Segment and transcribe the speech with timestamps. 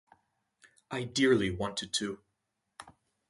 [0.89, 2.23] I dearly wanted to.